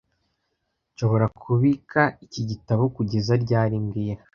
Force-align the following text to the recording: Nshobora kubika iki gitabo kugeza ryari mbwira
Nshobora 0.93 1.25
kubika 1.41 2.01
iki 2.25 2.41
gitabo 2.49 2.83
kugeza 2.95 3.33
ryari 3.43 3.75
mbwira 3.85 4.21